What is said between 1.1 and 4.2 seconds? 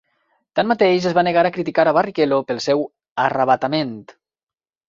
va negar a criticar a Barrichello pel seu arravatament.